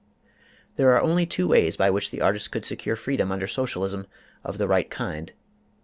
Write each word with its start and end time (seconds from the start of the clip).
There 0.77 0.97
are 0.99 1.25
two 1.27 1.47
ways 1.47 1.77
by 1.77 1.91
which 1.91 2.09
the 2.09 2.21
artist 2.21 2.49
could 2.51 2.65
secure 2.65 2.95
freedom 2.95 3.31
under 3.31 3.45
Socialism 3.47 4.07
of 4.43 4.57
the 4.57 4.67
right 4.67 4.89
kind. 4.89 5.31